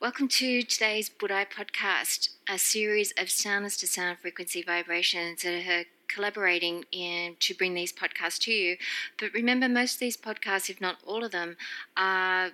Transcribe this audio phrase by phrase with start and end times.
[0.00, 5.84] Welcome to today's Budai podcast, a series of soundness to sound frequency vibrations that are
[6.08, 8.78] collaborating in to bring these podcasts to you.
[9.20, 11.56] But remember, most of these podcasts, if not all of them,
[11.96, 12.50] are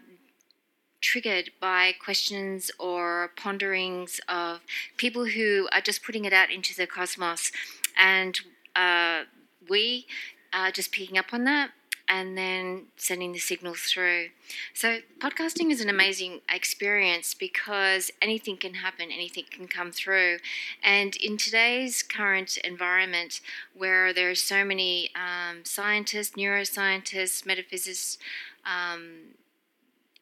[1.01, 4.61] triggered by questions or ponderings of
[4.97, 7.53] people who are just putting it out into the cosmos,
[7.97, 8.41] and
[8.77, 9.23] uh,
[9.71, 10.07] we
[10.53, 11.71] are just picking up on that
[12.09, 14.29] and then sending the signals through.
[14.73, 20.39] So, podcasting is an amazing experience because anything can happen, anything can come through.
[20.83, 23.41] And in today's current environment,
[23.75, 28.17] where there are so many um, scientists, neuroscientists, metaphysicists,
[28.65, 29.35] um,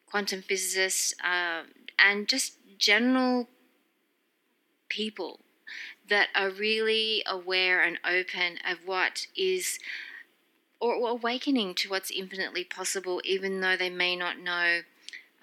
[0.09, 1.63] quantum physicists, uh,
[1.97, 3.47] and just general
[4.89, 5.39] people
[6.09, 9.79] that are really aware and open of what is
[10.79, 14.81] or, awakening to what's infinitely possible, even though they may not know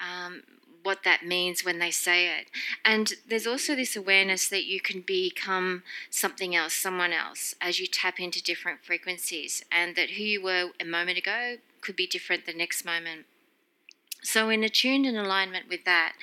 [0.01, 0.43] um,
[0.83, 2.48] what that means when they say it.
[2.84, 7.87] And there's also this awareness that you can become something else, someone else, as you
[7.87, 12.46] tap into different frequencies, and that who you were a moment ago could be different
[12.46, 13.26] the next moment.
[14.23, 16.15] So, in attuned and alignment with that,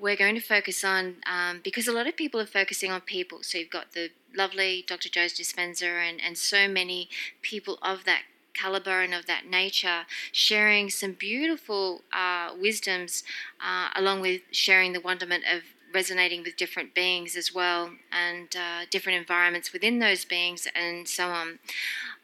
[0.00, 3.40] we're going to focus on um, because a lot of people are focusing on people.
[3.42, 5.10] So you've got the lovely Dr.
[5.10, 7.08] Joe Dispenza and, and so many
[7.42, 8.22] people of that
[8.54, 13.22] caliber and of that nature, sharing some beautiful uh, wisdoms,
[13.60, 18.84] uh, along with sharing the wonderment of resonating with different beings as well and uh,
[18.90, 21.58] different environments within those beings and so on.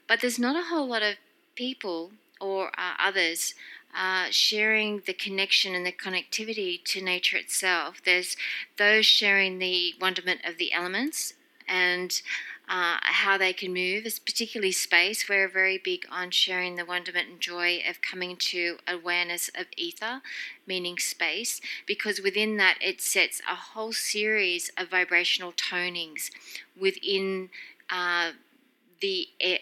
[0.07, 1.15] But there's not a whole lot of
[1.55, 3.53] people or uh, others.
[3.97, 7.99] Uh, sharing the connection and the connectivity to nature itself.
[8.05, 8.37] There's
[8.77, 11.33] those sharing the wonderment of the elements
[11.67, 12.21] and
[12.67, 15.29] uh, how they can move, is particularly space.
[15.29, 20.21] We're very big on sharing the wonderment and joy of coming to awareness of ether,
[20.65, 26.29] meaning space, because within that it sets a whole series of vibrational tonings
[26.79, 27.49] within
[27.89, 28.31] uh,
[28.99, 29.59] the air,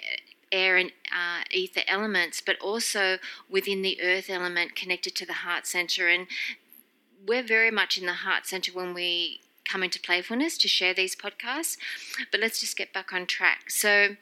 [0.51, 3.17] air and uh, ether elements, but also
[3.49, 6.07] within the earth element connected to the heart center.
[6.07, 6.25] And
[7.27, 11.15] we're very much in the heart center when we come into playfulness to share these
[11.15, 11.77] podcasts.
[12.31, 13.69] But let's just get back on track.
[13.69, 14.15] So,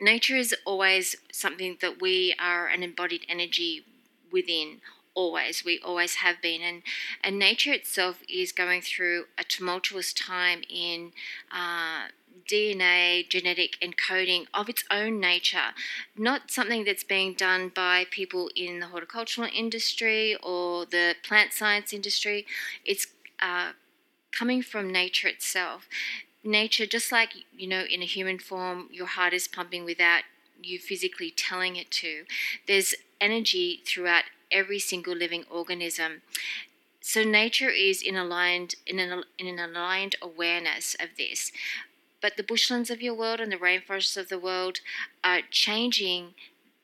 [0.00, 3.84] nature is always something that we are an embodied energy
[4.30, 4.80] within
[5.14, 6.82] always we always have been and
[7.24, 11.12] and nature itself is going through a tumultuous time in
[11.50, 12.08] uh,
[12.48, 15.74] DNA genetic encoding of its own nature,
[16.16, 21.92] not something that's being done by people in the horticultural industry or the plant science
[21.92, 22.46] industry.
[22.84, 23.06] It's
[23.40, 23.72] uh,
[24.36, 25.88] coming from nature itself.
[26.44, 30.22] Nature, just like, you know, in a human form, your heart is pumping without
[30.62, 32.24] you physically telling it to,
[32.66, 36.22] there's energy throughout every single living organism.
[37.00, 41.52] So nature is in aligned in an, in an aligned awareness of this.
[42.20, 44.78] But the bushlands of your world and the rainforests of the world
[45.22, 46.34] are changing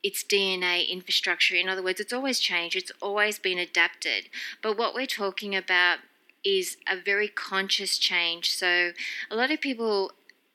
[0.03, 1.55] its DNA infrastructure.
[1.55, 4.29] In other words, it's always changed, it's always been adapted.
[4.63, 5.99] But what we're talking about
[6.44, 8.50] is a very conscious change.
[8.50, 8.92] So
[9.30, 10.12] a lot of people,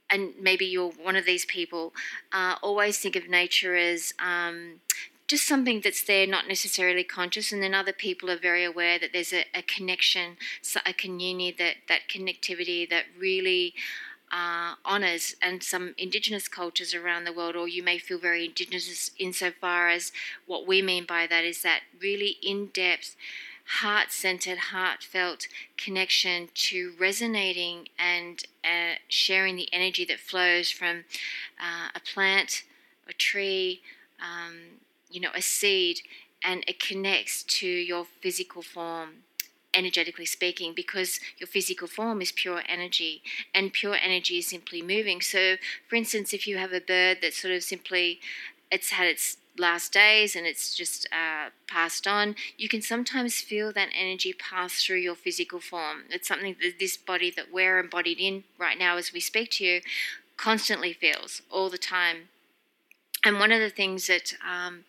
[0.10, 1.94] and maybe you're one of these people,
[2.32, 4.82] uh, always think of nature as um,
[5.28, 9.12] just something that's there, not necessarily conscious, and then other people are very aware that
[9.12, 10.38] there's a, a connection,
[10.86, 13.74] a community, that that connectivity that really
[14.32, 19.12] uh, honours and some indigenous cultures around the world, or you may feel very indigenous
[19.20, 20.12] insofar as
[20.46, 23.16] what we mean by that is that really in depth
[23.82, 25.48] heart centered, heartfelt
[25.78, 31.04] connection to resonating and uh, sharing the energy that flows from
[31.60, 32.64] uh, a plant,
[33.08, 33.82] a tree,
[34.20, 34.80] um,
[35.10, 36.00] you know, a seed,
[36.44, 39.10] and it connects to your physical form
[39.74, 43.22] energetically speaking, because your physical form is pure energy,
[43.54, 45.22] and pure energy is simply moving.
[45.22, 45.58] So,
[45.88, 48.20] for instance, if you have a bird that sort of simply
[48.72, 53.72] it's had its last days and it's just uh, passed on, you can sometimes feel
[53.74, 56.04] that energy pass through your physical form.
[56.10, 59.66] It's something that this body that we're embodied in right now as we speak to
[59.66, 59.82] you
[60.38, 62.30] constantly feels all the time.
[63.26, 64.84] And one of the things that um,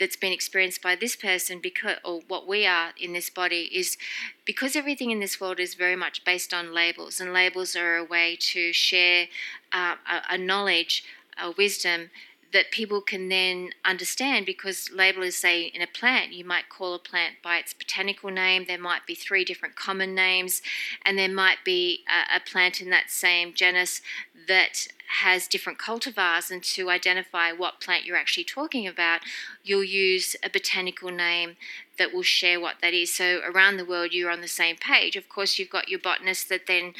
[0.00, 3.98] that's been experienced by this person because or what we are in this body is
[4.44, 8.04] because everything in this world is very much based on labels and labels are a
[8.04, 9.26] way to share
[9.72, 11.04] uh, a, a knowledge
[11.40, 12.10] a wisdom
[12.52, 16.98] that people can then understand because labelers say in a plant, you might call a
[16.98, 18.64] plant by its botanical name.
[18.66, 20.60] There might be three different common names,
[21.02, 24.02] and there might be a, a plant in that same genus
[24.48, 24.88] that
[25.22, 26.50] has different cultivars.
[26.50, 29.20] And to identify what plant you're actually talking about,
[29.62, 31.56] you'll use a botanical name
[31.98, 33.14] that will share what that is.
[33.14, 35.14] So around the world, you're on the same page.
[35.14, 36.94] Of course, you've got your botanists that then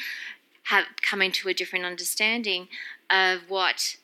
[0.65, 2.67] have come into a different understanding
[3.09, 3.97] of what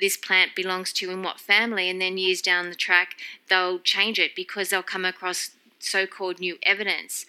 [0.00, 3.16] this plant belongs to in what family, and then years down the track,
[3.48, 7.26] they'll change it because they'll come across so called new evidence.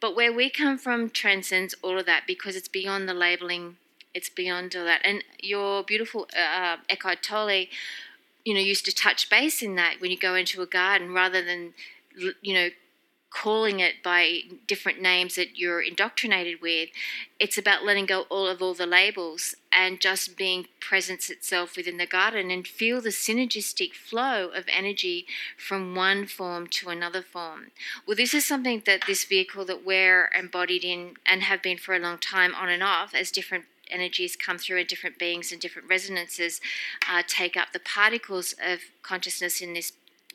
[0.00, 3.76] But where we come from transcends all of that because it's beyond the labeling,
[4.12, 5.00] it's beyond all that.
[5.04, 7.66] And your beautiful uh, Eckhart Tolle,
[8.44, 11.42] you know, used to touch base in that when you go into a garden rather
[11.42, 11.72] than,
[12.42, 12.68] you know,
[13.34, 16.88] calling it by different names that you're indoctrinated with.
[17.40, 21.96] It's about letting go all of all the labels and just being presence itself within
[21.96, 25.26] the garden and feel the synergistic flow of energy
[25.58, 27.72] from one form to another form.
[28.06, 31.94] Well, this is something that this vehicle that we're embodied in and have been for
[31.94, 35.60] a long time on and off as different energies come through and different beings and
[35.60, 36.60] different resonances
[37.10, 39.92] uh, take up the particles of consciousness in this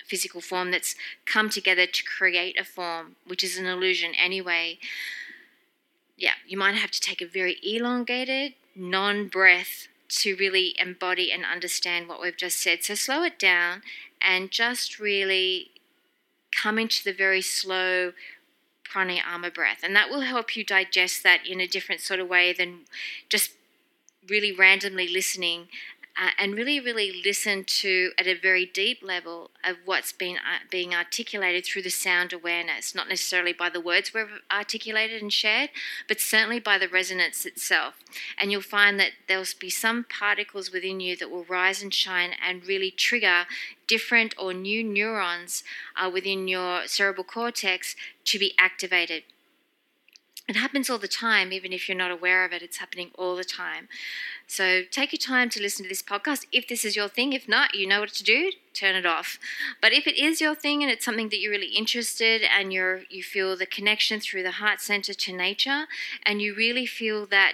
[0.10, 0.96] physical form that's
[1.26, 4.80] come together to create a form, which is an illusion anyway.
[6.18, 11.46] Yeah, you might have to take a very elongated, non breath to really embody and
[11.46, 12.84] understand what we've just said.
[12.84, 13.84] So slow it down
[14.20, 15.70] and just really
[16.52, 18.14] come into the very slow
[18.84, 19.80] pranayama breath.
[19.84, 22.82] And that will help you digest that in a different sort of way than
[23.30, 23.52] just
[24.28, 25.68] really randomly listening
[26.20, 30.60] uh, and really, really listen to at a very deep level of what's been uh,
[30.70, 35.70] being articulated through the sound awareness, not necessarily by the words we've articulated and shared,
[36.10, 37.96] but certainly by the resonance itself.
[38.38, 42.32] And you'll find that there'll be some particles within you that will rise and shine
[42.46, 43.46] and really trigger
[43.88, 45.64] different or new neurons
[45.96, 47.96] uh, within your cerebral cortex
[48.26, 49.24] to be activated.
[50.50, 53.36] It happens all the time, even if you're not aware of it, it's happening all
[53.36, 53.88] the time.
[54.48, 57.34] So take your time to listen to this podcast if this is your thing.
[57.34, 59.38] If not, you know what to do, turn it off.
[59.80, 63.04] But if it is your thing and it's something that you're really interested and you're
[63.12, 65.86] you feel the connection through the heart center to nature
[66.24, 67.54] and you really feel that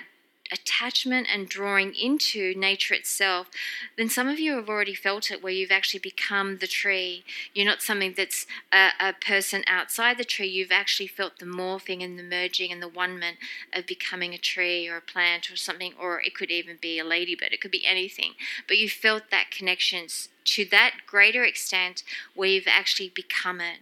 [0.51, 3.49] attachment and drawing into nature itself,
[3.97, 7.23] then some of you have already felt it where you've actually become the tree.
[7.53, 10.47] You're not something that's a, a, person outside the tree.
[10.47, 13.37] You've actually felt the morphing and the merging and the one-ment
[13.73, 17.03] of becoming a tree or a plant or something, or it could even be a
[17.03, 17.53] ladybird.
[17.53, 18.33] It could be anything.
[18.67, 20.07] But you felt that connection
[20.45, 22.03] to that greater extent
[22.35, 23.79] you've actually become it.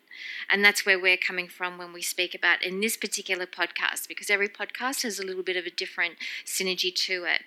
[0.50, 4.30] And that's where we're coming from when we speak about in this particular podcast, because
[4.30, 6.16] every podcast has a little bit of a different
[6.46, 7.44] synergy to it.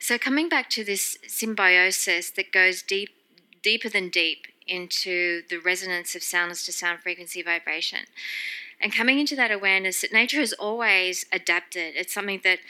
[0.00, 3.10] So, coming back to this symbiosis that goes deep,
[3.62, 8.00] deeper than deep into the resonance of soundness to sound frequency vibration,
[8.80, 11.94] and coming into that awareness that nature has always adapted.
[11.96, 12.60] It's something that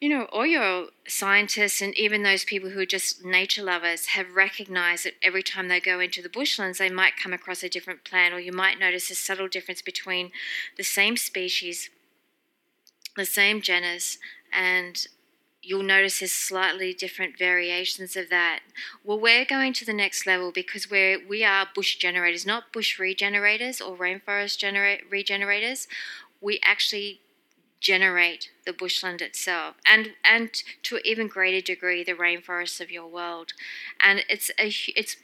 [0.00, 4.34] you know, all your scientists and even those people who are just nature lovers have
[4.34, 8.04] recognized that every time they go into the bushlands, they might come across a different
[8.04, 10.30] plant, or you might notice a subtle difference between
[10.76, 11.90] the same species,
[13.16, 14.18] the same genus,
[14.52, 15.06] and
[15.62, 18.60] you'll notice there's slightly different variations of that.
[19.02, 22.98] Well, we're going to the next level because we're we are bush generators, not bush
[22.98, 25.88] regenerators or rainforest generate regenerators.
[26.40, 27.20] We actually
[27.84, 33.06] generate the bushland itself and and to an even greater degree the rainforests of your
[33.06, 33.52] world
[34.00, 35.16] and it's a it's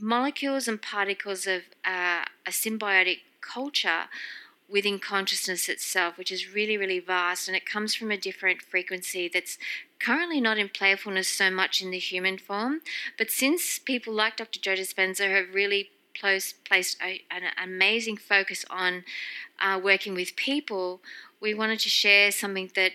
[0.00, 4.04] molecules and particles of uh, a symbiotic culture
[4.68, 9.30] within consciousness itself, which is really, really vast, and it comes from a different frequency
[9.32, 9.58] that's
[10.00, 12.80] currently not in playfulness so much in the human form.
[13.18, 14.60] But since people like Dr.
[14.60, 19.04] Joe Dispenza have really placed, placed a, an amazing focus on
[19.60, 21.00] uh, working with people,
[21.40, 22.92] we wanted to share something that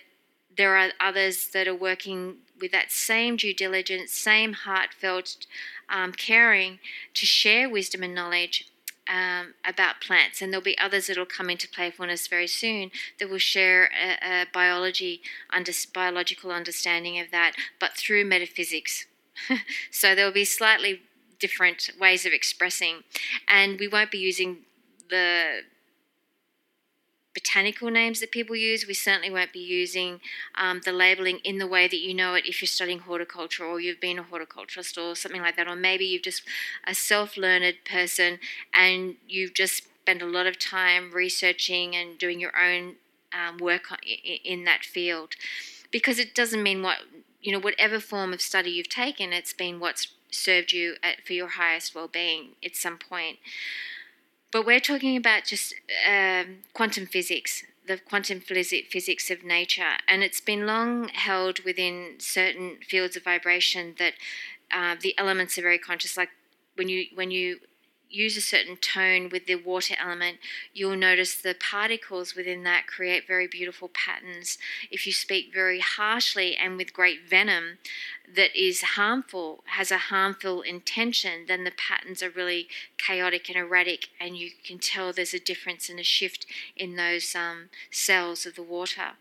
[0.57, 5.45] there are others that are working with that same due diligence, same heartfelt
[5.87, 6.79] um, caring
[7.13, 8.69] to share wisdom and knowledge
[9.07, 10.41] um, about plants.
[10.41, 14.41] And there'll be others that will come into playfulness very soon that will share a,
[14.41, 19.05] a biology, under, biological understanding of that, but through metaphysics.
[19.91, 21.01] so there'll be slightly
[21.39, 23.03] different ways of expressing,
[23.47, 24.59] and we won't be using
[25.09, 25.61] the
[27.33, 28.87] botanical names that people use.
[28.87, 30.19] We certainly won't be using
[30.55, 33.79] um, the labeling in the way that you know it if you're studying horticulture or
[33.79, 36.43] you've been a horticulturist or something like that, or maybe you've just
[36.85, 38.39] a self-learned person
[38.73, 42.95] and you've just spent a lot of time researching and doing your own
[43.31, 43.83] um, work
[44.43, 45.35] in that field.
[45.91, 46.97] Because it doesn't mean what
[47.41, 51.33] you know, whatever form of study you've taken, it's been what's served you at, for
[51.33, 53.39] your highest well-being at some point.
[54.51, 55.75] But we're talking about just
[56.07, 62.77] um, quantum physics, the quantum physics of nature, and it's been long held within certain
[62.87, 64.13] fields of vibration that
[64.71, 66.17] uh, the elements are very conscious.
[66.17, 66.29] Like
[66.75, 67.59] when you when you
[68.09, 70.37] use a certain tone with the water element,
[70.73, 74.57] you'll notice the particles within that create very beautiful patterns.
[74.89, 77.77] If you speak very harshly and with great venom
[78.35, 84.09] that is harmful, has a harmful intention, then the patterns are really chaotic and erratic,
[84.19, 88.55] and you can tell there's a difference and a shift in those um, cells of
[88.55, 89.11] the water.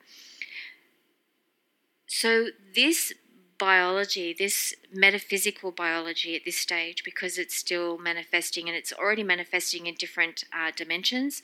[2.07, 3.12] So, this
[3.59, 9.87] biology, this metaphysical biology at this stage, because it's still manifesting and it's already manifesting
[9.87, 11.43] in different uh, dimensions.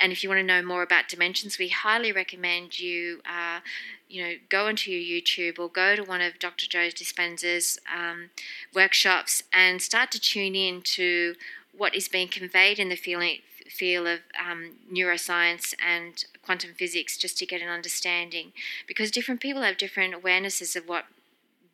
[0.00, 3.60] And if you want to know more about dimensions, we highly recommend you, uh,
[4.08, 6.66] you know, go onto your YouTube or go to one of Dr.
[6.66, 8.30] Joe Dispenza's um,
[8.74, 11.34] workshops and start to tune in to
[11.76, 13.40] what is being conveyed in the feeling,
[13.70, 18.52] field of um, neuroscience and quantum physics just to get an understanding.
[18.86, 21.04] Because different people have different awarenesses of what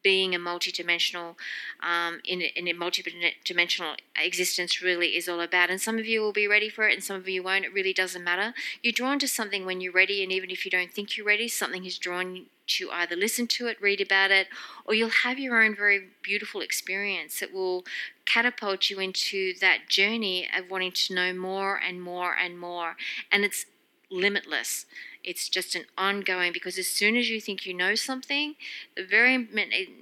[0.06, 1.34] being a multidimensional
[1.82, 5.68] um, in, in a multidimensional existence really is all about.
[5.68, 7.64] And some of you will be ready for it, and some of you won't.
[7.64, 8.54] It really doesn't matter.
[8.84, 11.48] You're drawn to something when you're ready, and even if you don't think you're ready,
[11.48, 14.46] something is drawn to either listen to it, read about it,
[14.84, 17.84] or you'll have your own very beautiful experience that will
[18.26, 22.94] catapult you into that journey of wanting to know more and more and more.
[23.32, 23.66] And it's
[24.10, 24.86] limitless.
[25.24, 28.54] It's just an ongoing because as soon as you think you know something,
[28.96, 29.48] the very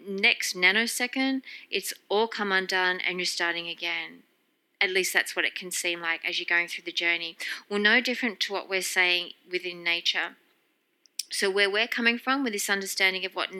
[0.06, 4.22] next nanosecond, it's all come undone and you're starting again.
[4.80, 7.36] At least that's what it can seem like as you're going through the journey.
[7.68, 10.36] Well, no different to what we're saying within nature.
[11.30, 13.50] So where we're coming from with this understanding of what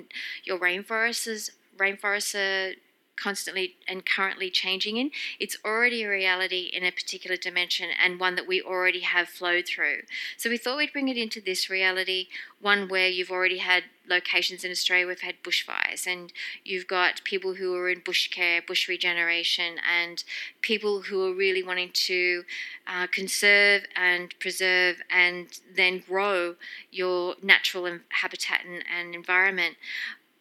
[0.44, 2.74] your rainforests rainforests are
[3.16, 8.34] constantly and currently changing in, it's already a reality in a particular dimension and one
[8.34, 10.02] that we already have flowed through.
[10.36, 12.28] So we thought we'd bring it into this reality,
[12.60, 16.32] one where you've already had locations in Australia, we've had bushfires, and
[16.64, 20.24] you've got people who are in bush care, bush regeneration, and
[20.60, 22.44] people who are really wanting to
[22.86, 26.56] uh, conserve and preserve and then grow
[26.90, 29.76] your natural habitat and, and environment.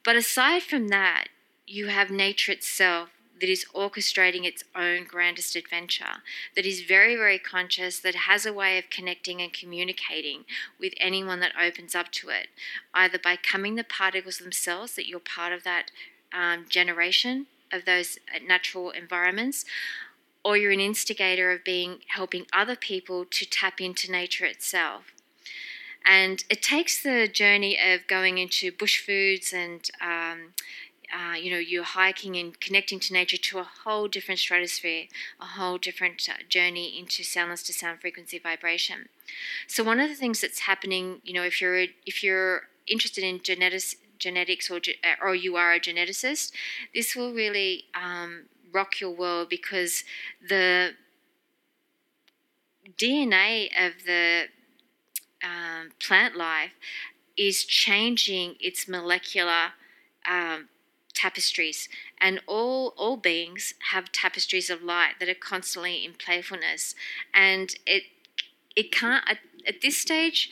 [0.03, 1.27] But aside from that,
[1.65, 6.21] you have nature itself that is orchestrating its own grandest adventure,
[6.55, 10.45] that is very, very conscious, that has a way of connecting and communicating
[10.79, 12.47] with anyone that opens up to it,
[12.93, 15.91] either by coming the particles themselves, that you're part of that
[16.31, 19.65] um, generation of those uh, natural environments,
[20.45, 25.05] or you're an instigator of being helping other people to tap into nature itself.
[26.05, 30.53] And it takes the journey of going into bush foods and um,
[31.13, 35.05] uh, you know, you're hiking and connecting to nature to a whole different stratosphere,
[35.39, 39.09] a whole different uh, journey into soundless to sound frequency vibration.
[39.67, 43.41] So one of the things that's happening, you know, if you're if you're interested in
[43.41, 46.51] genetics, genetics or uh, or you are a geneticist,
[46.95, 50.03] this will really um, rock your world because
[50.47, 50.93] the
[52.97, 54.45] DNA of the
[55.43, 56.71] um, plant life
[57.37, 59.73] is changing its molecular
[60.29, 60.69] um,
[61.13, 61.89] tapestries
[62.19, 66.95] and all all beings have tapestries of light that are constantly in playfulness
[67.33, 68.03] and it
[68.75, 70.49] it can't at, at this stage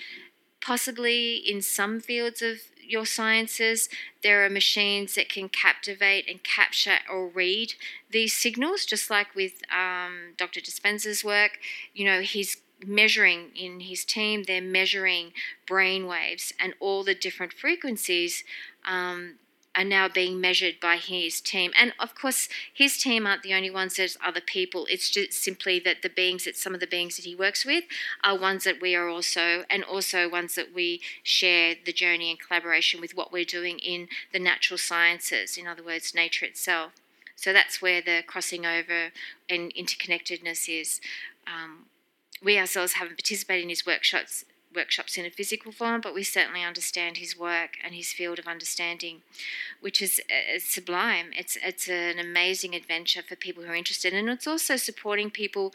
[0.61, 2.59] possibly in some fields of
[2.91, 3.89] your sciences
[4.21, 7.73] there are machines that can captivate and capture or read
[8.11, 11.59] these signals just like with um, dr dispenza's work.
[11.93, 15.31] You know he's measuring in his team they're measuring
[15.67, 18.43] brain waves and all the different frequencies
[18.85, 19.35] um,
[19.75, 21.71] are now being measured by his team.
[21.79, 24.85] And of course, his team aren't the only ones, there's other people.
[24.89, 27.85] It's just simply that the beings that some of the beings that he works with
[28.23, 32.39] are ones that we are also, and also ones that we share the journey and
[32.39, 36.93] collaboration with what we're doing in the natural sciences, in other words, nature itself.
[37.35, 39.11] So that's where the crossing over
[39.49, 41.01] and interconnectedness is.
[41.47, 41.85] Um,
[42.43, 46.63] we ourselves haven't participated in his workshops workshops in a physical form, but we certainly
[46.63, 49.21] understand his work and his field of understanding,
[49.79, 51.31] which is uh, sublime.
[51.35, 55.73] It's it's an amazing adventure for people who are interested, and it's also supporting people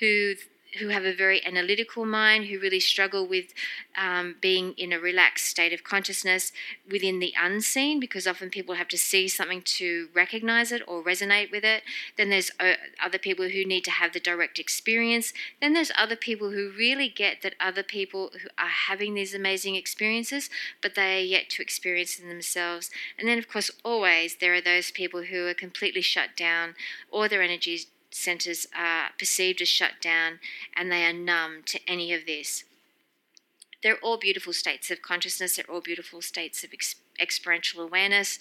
[0.00, 0.34] who
[0.78, 3.46] who have a very analytical mind, who really struggle with
[3.96, 6.52] um, being in a relaxed state of consciousness
[6.90, 11.50] within the unseen, because often people have to see something to recognize it or resonate
[11.50, 11.82] with it.
[12.16, 15.32] Then there's uh, other people who need to have the direct experience.
[15.60, 19.74] Then there's other people who really get that other people who are having these amazing
[19.74, 20.50] experiences,
[20.82, 22.90] but they are yet to experience them themselves.
[23.18, 26.74] And then, of course, always there are those people who are completely shut down,
[27.10, 30.40] or their energies centers are perceived as shut down
[30.76, 32.64] and they are numb to any of this.
[33.82, 38.38] They're all beautiful states of consciousness, they're all beautiful states of ex- experiential awareness,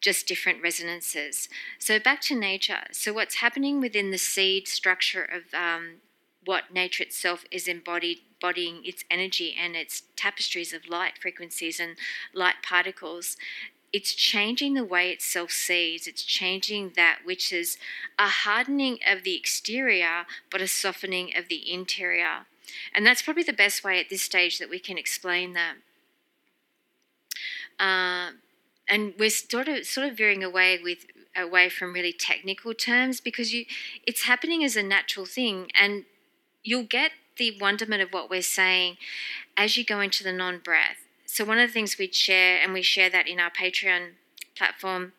[0.00, 1.48] just different resonances.
[1.78, 2.82] So, back to nature.
[2.92, 5.94] So, what's happening within the seed structure of um,
[6.44, 11.96] what nature itself is embodied, embodying its energy and its tapestries of light frequencies and
[12.34, 13.36] light particles
[13.94, 16.08] it's changing the way it self sees.
[16.08, 17.78] It's changing that which is
[18.18, 22.46] a hardening of the exterior, but a softening of the interior.
[22.92, 25.76] And that's probably the best way at this stage that we can explain that.
[27.78, 28.32] Uh,
[28.88, 33.52] and we're sort of sort of veering away with away from really technical terms because
[33.52, 33.64] you
[34.08, 36.04] it's happening as a natural thing and
[36.64, 38.96] you'll get the wonderment of what we're saying
[39.56, 41.03] as you go into the non-breath
[41.34, 44.10] so one of the things we'd share, and we share that in our Patreon
[44.56, 45.14] platform,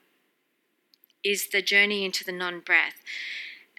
[1.26, 3.02] is the journey into the non-breath.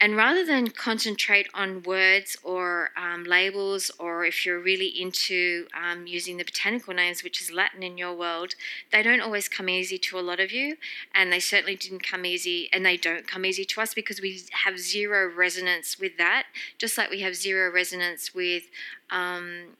[0.03, 6.07] And rather than concentrate on words or um, labels, or if you're really into um,
[6.07, 8.55] using the botanical names, which is Latin in your world,
[8.93, 10.77] they don't always come easy to a lot of you.
[11.15, 14.43] And they certainly didn't come easy, and they don't come easy to us because we
[14.65, 18.65] have zero resonance with that, just like we have zero resonance with
[19.09, 19.77] um,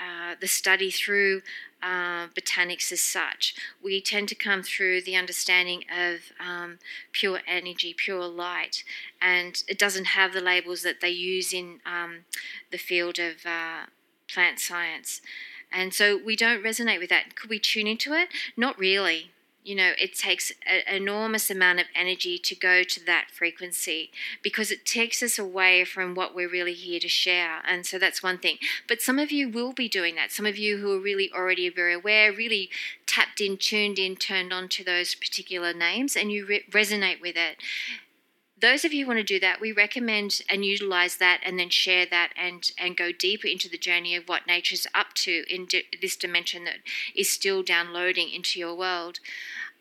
[0.00, 1.42] uh, the study through
[1.82, 3.54] uh, botanics as such.
[3.82, 6.78] We tend to come through the understanding of um,
[7.12, 8.84] pure energy, pure light,
[9.20, 12.24] and it doesn't have the labels that they use in um,
[12.70, 13.86] the field of uh,
[14.28, 15.20] plant science.
[15.70, 17.36] And so we don't resonate with that.
[17.36, 18.28] Could we tune into it?
[18.56, 19.32] Not really
[19.68, 24.10] you know, it takes an enormous amount of energy to go to that frequency
[24.42, 27.60] because it takes us away from what we're really here to share.
[27.68, 28.56] And so that's one thing.
[28.88, 30.32] But some of you will be doing that.
[30.32, 32.70] Some of you who are really already very aware, really
[33.04, 37.36] tapped in, tuned in, turned on to those particular names, and you re- resonate with
[37.36, 37.58] it
[38.60, 41.70] those of you who want to do that, we recommend and utilize that and then
[41.70, 45.68] share that and, and go deeper into the journey of what nature's up to in
[46.00, 46.78] this dimension that
[47.14, 49.20] is still downloading into your world.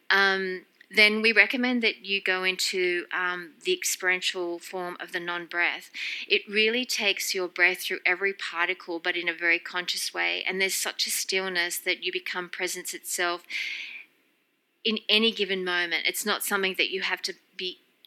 [0.10, 5.46] Um, then we recommend that you go into um, the experiential form of the non
[5.46, 5.90] breath.
[6.28, 10.44] It really takes your breath through every particle, but in a very conscious way.
[10.48, 13.44] And there's such a stillness that you become presence itself
[14.86, 16.06] in any given moment.
[16.06, 17.34] It's not something that you have to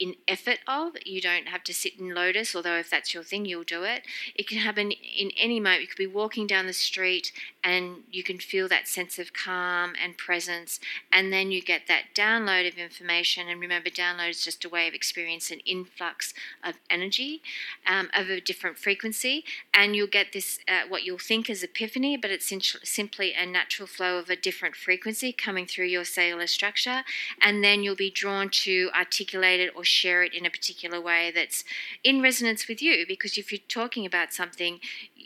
[0.01, 0.93] in effort of.
[1.05, 4.03] You don't have to sit in lotus, although if that's your thing, you'll do it.
[4.35, 5.83] It can happen in any moment.
[5.83, 7.33] You could be walking down the street
[7.63, 10.81] and you can feel that sense of calm and presence,
[11.13, 13.49] and then you get that download of information.
[13.49, 16.33] And remember, download is just a way of experiencing an influx
[16.65, 17.43] of energy
[17.87, 22.17] um, of a different frequency, and you'll get this uh, what you'll think is epiphany,
[22.17, 22.51] but it's
[22.85, 27.05] simply a natural flow of a different frequency coming through your cellular structure,
[27.43, 31.31] and then you'll be drawn to articulate it or share it in a particular way
[31.35, 31.64] that's
[32.03, 34.81] in resonance with you because if you're talking about something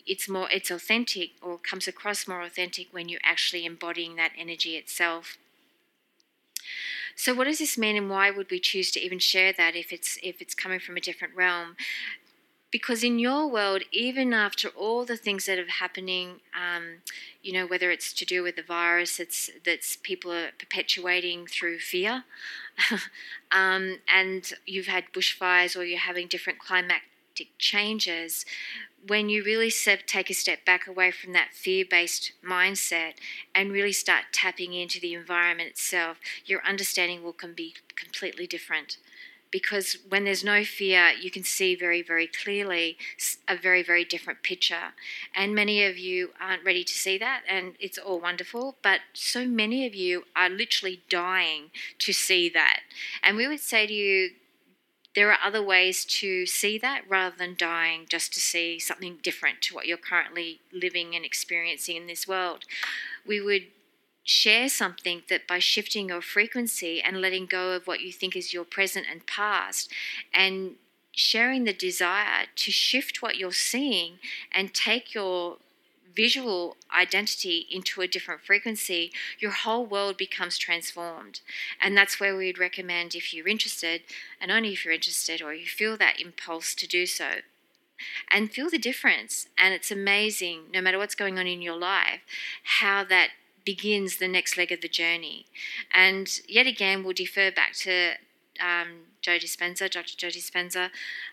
[0.06, 4.76] it's more it's authentic or comes across more authentic when you're actually embodying that energy
[4.76, 5.38] itself.
[7.16, 9.92] So what does this mean and why would we choose to even share that if
[9.92, 11.76] it's if it's coming from a different realm?
[12.70, 17.02] Because in your world, even after all the things that are happening, um,
[17.40, 21.78] you know, whether it's to do with the virus that's that's people are perpetuating through
[21.78, 22.24] fear,
[23.52, 27.02] um, and you've had bushfires or you're having different climatic
[27.58, 28.44] changes,
[29.06, 29.70] when you really
[30.06, 33.14] take a step back away from that fear based mindset
[33.54, 38.96] and really start tapping into the environment itself, your understanding will can be completely different
[39.54, 42.98] because when there's no fear, you can see very, very clearly
[43.46, 44.94] a very, very different picture.
[45.32, 49.46] And many of you aren't ready to see that, and it's all wonderful, but so
[49.46, 52.80] many of you are literally dying to see that.
[53.22, 54.30] And we would say to you,
[55.14, 59.62] there are other ways to see that rather than dying just to see something different
[59.62, 62.64] to what you're currently living and experiencing in this world.
[63.24, 63.66] We would
[64.24, 68.54] share something that by shifting your frequency and letting go of what you think is
[68.54, 69.92] your present and past
[70.32, 70.72] and
[71.12, 74.18] sharing the desire to shift what you're seeing
[74.50, 75.58] and take your
[76.14, 81.40] visual identity into a different frequency, your whole world becomes transformed.
[81.80, 84.02] And that's where we'd recommend if you're interested,
[84.40, 87.40] and only if you're interested or you feel that impulse to do so,
[88.30, 89.48] and feel the difference.
[89.58, 92.20] And it's amazing, no matter what's going on in your life,
[92.80, 93.30] how that
[93.64, 95.46] begins the next leg of the journey.
[95.92, 98.12] And yet again, we'll defer back to
[98.60, 100.18] um, Joe Dispenza, Dr.
[100.18, 100.90] Joe Dispenza.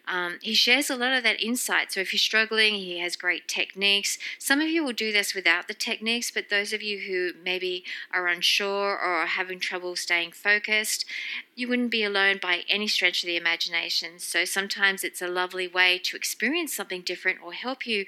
[0.08, 1.92] Um, he shares a lot of that insight.
[1.92, 4.18] So if you're struggling, he has great techniques.
[4.40, 7.84] Some of you will do this without the techniques, but those of you who maybe
[8.14, 11.04] are unsure or are having trouble staying focused,
[11.54, 14.20] you wouldn't be alone by any stretch of the imagination.
[14.20, 18.06] So sometimes it's a lovely way to experience something different or help you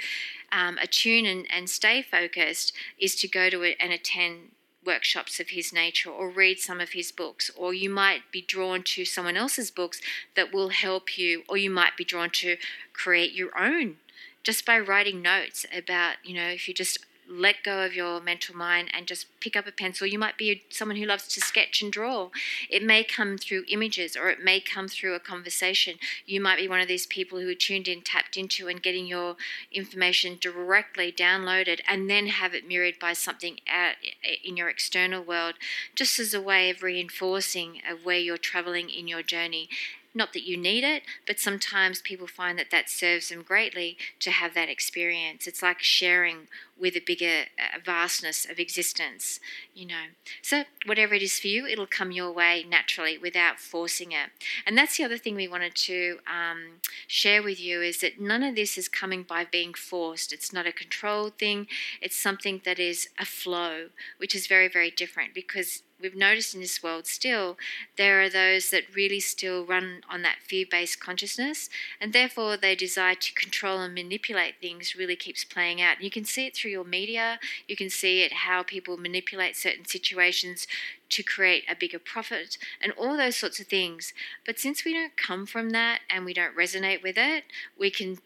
[0.49, 4.51] um, attune and, and stay focused is to go to it and attend
[4.85, 8.83] workshops of his nature or read some of his books, or you might be drawn
[8.83, 10.01] to someone else's books
[10.35, 12.57] that will help you, or you might be drawn to
[12.93, 13.97] create your own
[14.43, 18.55] just by writing notes about, you know, if you just let go of your mental
[18.55, 20.07] mind and just pick up a pencil.
[20.07, 22.29] You might be someone who loves to sketch and draw.
[22.69, 25.97] It may come through images or it may come through a conversation.
[26.25, 29.07] You might be one of these people who are tuned in, tapped into, and getting
[29.07, 29.35] your
[29.71, 33.95] information directly downloaded and then have it mirrored by something out
[34.43, 35.55] in your external world,
[35.95, 39.69] just as a way of reinforcing of where you're traveling in your journey
[40.13, 44.31] not that you need it, but sometimes people find that that serves them greatly to
[44.31, 45.47] have that experience.
[45.47, 46.47] It's like sharing
[46.79, 49.39] with a bigger uh, vastness of existence,
[49.73, 50.05] you know.
[50.41, 54.29] So, whatever it is for you, it'll come your way naturally without forcing it.
[54.65, 58.43] And that's the other thing we wanted to um, share with you is that none
[58.43, 60.33] of this is coming by being forced.
[60.33, 61.67] It's not a controlled thing,
[62.01, 66.59] it's something that is a flow, which is very, very different because we've noticed in
[66.59, 67.57] this world still,
[67.97, 72.75] there are those that really still run on that fear based consciousness, and therefore they
[72.75, 76.01] desire to control and manipulate things really keeps playing out.
[76.01, 79.85] You can see it through your media, you can see it how people manipulate certain
[79.85, 80.67] situations
[81.09, 84.13] to create a bigger profit and all those sorts of things.
[84.45, 87.45] But since we don't come from that and we don't resonate with it,
[87.79, 88.17] we can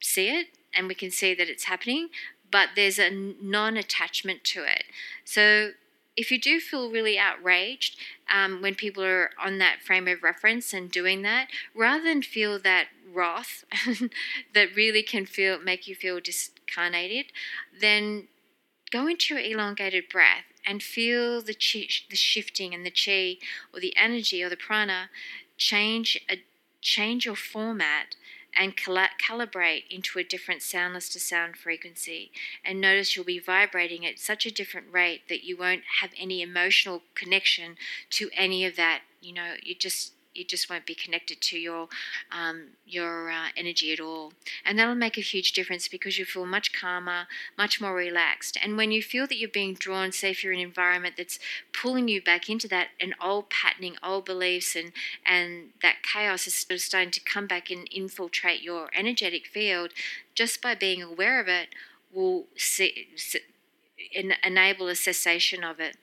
[0.00, 2.08] see it and we can see that it's happening,
[2.50, 4.84] but there's a non attachment to it.
[5.24, 5.70] So
[6.16, 7.98] if you do feel really outraged
[8.32, 12.58] um, when people are on that frame of reference and doing that, rather than feel
[12.58, 13.64] that wrath
[14.54, 17.26] that really can feel make you feel discarnated,
[17.78, 18.28] then
[18.90, 23.36] go into your elongated breath and feel the chi, the shifting and the chi
[23.72, 25.10] or the energy or the prana
[25.56, 26.42] change a,
[26.80, 28.16] change your format
[28.56, 32.30] and calibrate into a different soundless to sound frequency.
[32.64, 36.42] And notice you'll be vibrating at such a different rate that you won't have any
[36.42, 37.76] emotional connection
[38.10, 39.02] to any of that.
[39.20, 41.88] You know, you just you just won't be connected to your
[42.30, 44.32] um, your uh, energy at all,
[44.64, 48.56] and that'll make a huge difference because you feel much calmer, much more relaxed.
[48.62, 51.38] And when you feel that you're being drawn, say if you're in an environment that's
[51.72, 54.92] pulling you back into that and old patterning, old beliefs, and
[55.24, 59.90] and that chaos is sort of starting to come back and infiltrate your energetic field,
[60.34, 61.68] just by being aware of it
[62.12, 63.08] will see,
[64.42, 65.96] enable a cessation of it.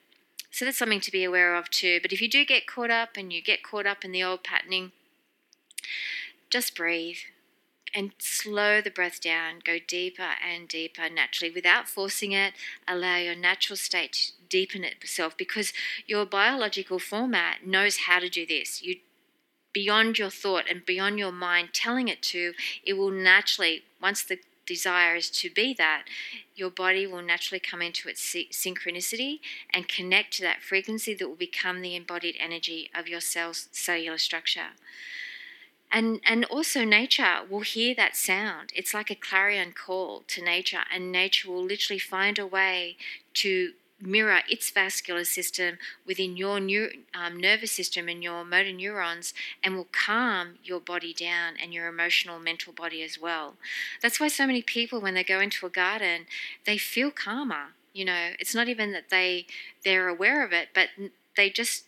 [0.54, 1.98] So that's something to be aware of too.
[2.00, 4.44] But if you do get caught up and you get caught up in the old
[4.44, 4.92] patterning,
[6.52, 7.18] just breathe
[7.96, 9.62] and slow the breath down.
[9.66, 12.54] Go deeper and deeper naturally without forcing it.
[12.88, 15.74] Allow your natural state to deepen itself because
[16.06, 18.84] your biological format knows how to do this.
[18.84, 18.98] You
[19.74, 22.54] beyond your thought and beyond your mind telling it to,
[22.86, 26.04] it will naturally, once the desire is to be that,
[26.56, 29.40] your body will naturally come into its synchronicity
[29.74, 34.18] and connect to that frequency that will become the embodied energy of your cell's cellular
[34.18, 34.70] structure.
[35.92, 38.72] And, and also, nature will hear that sound.
[38.76, 42.98] It's like a clarion call to nature, and nature will literally find a way
[43.36, 43.74] to
[44.06, 46.58] mirror its vascular system within your
[47.14, 51.88] um, nervous system and your motor neurons and will calm your body down and your
[51.88, 53.56] emotional mental body as well.
[54.02, 56.26] That's why so many people when they go into a garden
[56.66, 58.32] they feel calmer you know.
[58.40, 59.46] It's not even that they
[59.84, 60.90] they're aware of it but
[61.38, 61.86] they just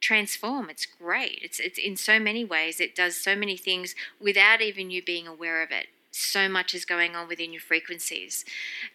[0.00, 0.68] transform.
[0.70, 1.40] It's great.
[1.42, 5.26] It's it's in so many ways it does so many things without even you being
[5.26, 5.86] aware of it
[6.16, 8.44] so much is going on within your frequencies.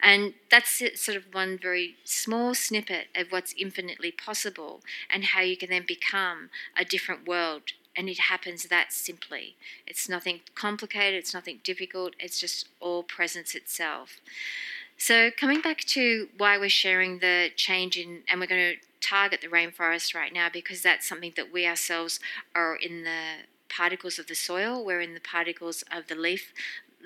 [0.02, 5.56] And that's sort of one very small snippet of what's infinitely possible and how you
[5.56, 7.64] can then become a different world.
[7.96, 9.56] And it happens that simply.
[9.86, 14.22] It's nothing complicated, it's nothing difficult, it's just all presence itself.
[14.98, 19.42] So, coming back to why we're sharing the change in, and we're going to target
[19.42, 22.20] the rainforest right now because that's something that we ourselves
[22.54, 26.54] are in the particles of the soil, we're in the particles of the leaf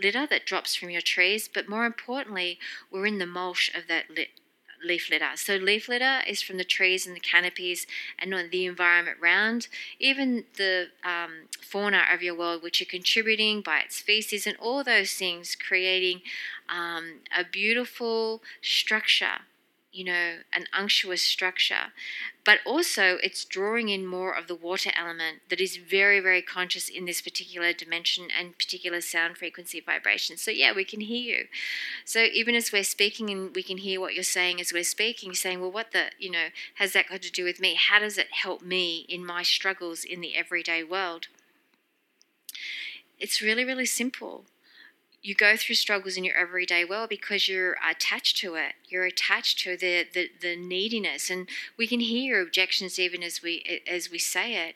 [0.02, 2.60] litter that drops from your trees, but more importantly,
[2.92, 4.30] we're in the mulch of that lit,
[4.84, 5.32] leaf litter.
[5.36, 7.88] So, leaf litter is from the trees and the canopies
[8.20, 9.68] and the environment around,
[10.00, 14.84] even the um, fauna of your world, which are contributing by its species and all
[14.84, 16.22] those things, creating
[16.70, 19.42] um, a beautiful structure
[19.96, 21.94] you know, an unctuous structure,
[22.44, 26.90] but also it's drawing in more of the water element that is very, very conscious
[26.90, 30.36] in this particular dimension and particular sound frequency vibration.
[30.36, 31.46] So, yeah, we can hear you.
[32.04, 35.34] So, even as we're speaking and we can hear what you're saying as we're speaking,
[35.34, 37.76] saying, well, what the, you know, has that got to do with me?
[37.76, 41.28] How does it help me in my struggles in the everyday world?
[43.18, 44.44] It's really, really simple
[45.26, 48.74] you go through struggles in your everyday world because you're attached to it.
[48.88, 53.42] You're attached to the, the, the neediness, and we can hear your objections even as
[53.42, 54.76] we as we say it.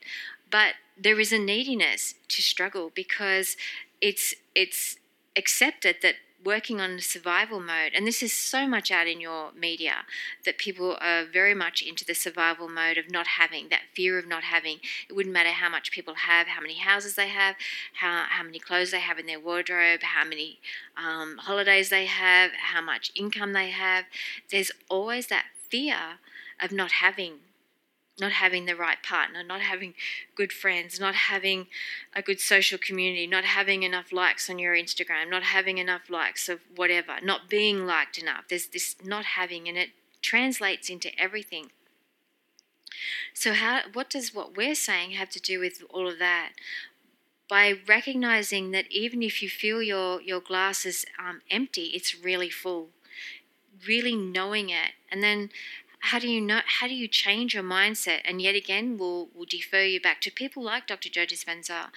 [0.49, 3.57] But there is a neediness to struggle because
[4.01, 4.97] it's it's
[5.35, 10.05] accepted that working on survival mode, and this is so much out in your media
[10.45, 14.27] that people are very much into the survival mode of not having that fear of
[14.27, 14.79] not having.
[15.09, 17.55] It wouldn't matter how much people have, how many houses they have,
[17.93, 20.59] how, how many clothes they have in their wardrobe, how many
[20.95, 24.05] um, holidays they have, how much income they have.
[24.49, 26.19] There's always that fear
[26.61, 27.39] of not having
[28.19, 29.93] not having the right partner, not having
[30.35, 31.67] good friends, not having
[32.13, 36.49] a good social community, not having enough likes on your Instagram, not having enough likes
[36.49, 38.45] of whatever, not being liked enough.
[38.49, 39.89] There's this not having, and it
[40.21, 41.71] translates into everything.
[43.33, 46.51] So, how, what does what we're saying have to do with all of that?
[47.49, 52.49] By recognizing that even if you feel your, your glass is um, empty, it's really
[52.49, 52.89] full.
[53.87, 55.49] Really knowing it, and then
[55.99, 58.21] how do you know how do you change your mindset?
[58.25, 61.89] And yet again we'll, we'll defer you back to people like dr joe dispenza.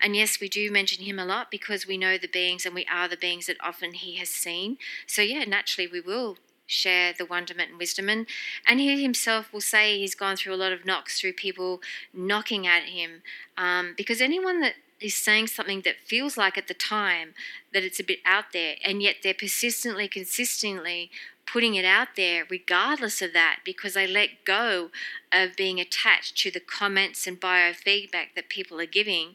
[0.00, 2.86] And yes we do mention him a lot because we know the beings and we
[2.86, 4.78] are the beings that often he has seen.
[5.06, 8.08] So yeah naturally we will share the wonderment and wisdom.
[8.08, 8.26] And
[8.66, 11.80] and he himself will say he's gone through a lot of knocks through people
[12.14, 13.22] knocking at him.
[13.58, 17.34] Um, because anyone that is saying something that feels like at the time
[17.72, 21.10] that it's a bit out there and yet they're persistently consistently
[21.52, 24.90] putting it out there regardless of that because I let go
[25.32, 29.34] of being attached to the comments and biofeedback that people are giving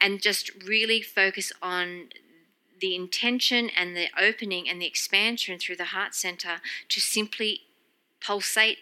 [0.00, 2.08] and just really focus on
[2.80, 7.62] the intention and the opening and the expansion through the heart center to simply
[8.20, 8.78] pulsate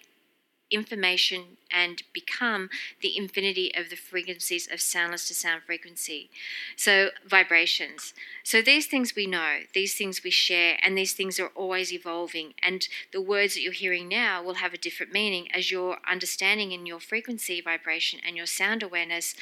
[0.70, 2.68] information and become
[3.00, 6.30] the infinity of the frequencies of soundless to sound frequency.
[6.76, 8.14] So, vibrations.
[8.42, 12.54] So, these things we know, these things we share, and these things are always evolving.
[12.62, 16.72] And the words that you're hearing now will have a different meaning as your understanding
[16.72, 19.34] in your frequency vibration and your sound awareness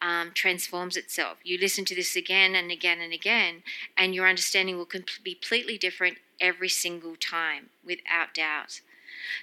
[0.00, 1.38] um, transforms itself.
[1.44, 3.62] You listen to this again and again and again,
[3.96, 4.88] and your understanding will
[5.24, 8.80] be completely different every single time, without doubt.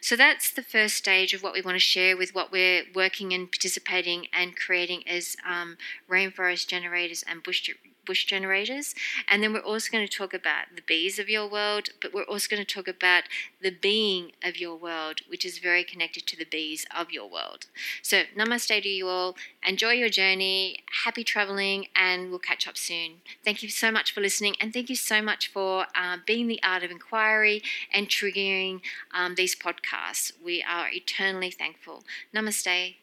[0.01, 3.33] So that's the first stage of what we want to share with what we're working
[3.33, 5.77] and participating and creating as um,
[6.09, 7.69] rainforest generators and bush
[8.07, 8.95] bush generators.
[9.27, 12.23] And then we're also going to talk about the bees of your world, but we're
[12.23, 13.23] also going to talk about
[13.61, 17.65] the being of your world, which is very connected to the bees of your world.
[18.01, 19.35] So, namaste to you all.
[19.65, 20.79] Enjoy your journey.
[21.03, 23.21] Happy traveling, and we'll catch up soon.
[23.43, 26.61] Thank you so much for listening, and thank you so much for uh, being the
[26.63, 28.81] art of inquiry and triggering
[29.13, 30.31] um, these podcasts.
[30.43, 32.03] We are eternally thankful.
[32.33, 32.95] Namaste.